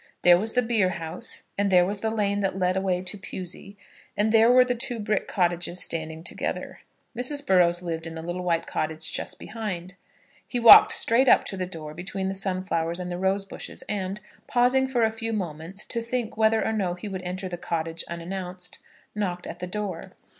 There 0.23 0.39
was 0.39 0.53
the 0.53 0.63
beer 0.63 0.89
house, 0.89 1.43
and 1.59 1.71
there 1.71 1.85
was 1.85 1.99
the 1.99 2.09
lane 2.09 2.39
that 2.39 2.57
led 2.57 2.75
away 2.75 3.03
to 3.03 3.19
Pewsey, 3.19 3.77
and 4.17 4.31
there 4.31 4.51
were 4.51 4.65
the 4.65 4.73
two 4.73 4.99
brick 4.99 5.27
cottages 5.27 5.79
standing 5.83 6.23
together. 6.23 6.79
Mrs. 7.15 7.45
Burrows 7.45 7.83
lived 7.83 8.07
in 8.07 8.15
the 8.15 8.23
little 8.23 8.41
white 8.41 8.65
cottage 8.65 9.13
just 9.13 9.37
behind. 9.37 9.93
He 10.47 10.59
walked 10.59 10.91
straight 10.91 11.27
up 11.29 11.43
to 11.43 11.55
the 11.55 11.67
door, 11.67 11.93
between 11.93 12.29
the 12.29 12.33
sunflowers 12.33 12.97
and 12.99 13.11
the 13.11 13.19
rose 13.19 13.45
bush, 13.45 13.69
and, 13.87 14.19
pausing 14.47 14.87
for 14.87 15.03
a 15.03 15.11
few 15.11 15.33
moments 15.33 15.85
to 15.85 16.01
think 16.01 16.35
whether 16.35 16.65
or 16.65 16.73
no 16.73 16.95
he 16.95 17.07
would 17.07 17.21
enter 17.21 17.47
the 17.47 17.55
cottage 17.55 18.03
unannounced, 18.07 18.79
knocked 19.13 19.45
at 19.45 19.59
the 19.59 19.67
door. 19.67 20.13